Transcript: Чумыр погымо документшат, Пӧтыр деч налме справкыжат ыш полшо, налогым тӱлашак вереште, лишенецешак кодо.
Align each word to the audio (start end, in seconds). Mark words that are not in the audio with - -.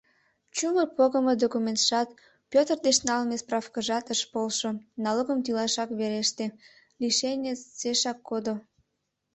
Чумыр 0.55 0.87
погымо 0.97 1.33
документшат, 1.43 2.09
Пӧтыр 2.51 2.77
деч 2.85 2.97
налме 3.07 3.35
справкыжат 3.43 4.05
ыш 4.13 4.21
полшо, 4.31 4.69
налогым 5.03 5.39
тӱлашак 5.45 5.89
вереште, 5.99 6.45
лишенецешак 6.99 8.17
кодо. 8.27 8.53